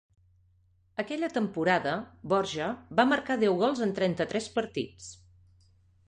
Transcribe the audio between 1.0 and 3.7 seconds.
Aquella temporada, Borja va marcar deu